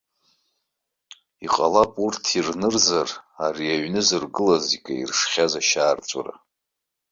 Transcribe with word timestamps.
Иҟалап 1.45 1.93
урҭ 2.05 2.23
ирнырзар 2.37 3.09
ари 3.45 3.67
аҩны 3.75 4.01
зыргылаз 4.07 4.65
икаиршхьаз 4.77 5.53
ашьаарҵәыра. 5.59 6.33